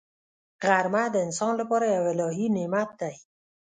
[0.67, 3.15] غرمه د انسان لپاره یو الهي نعمت دی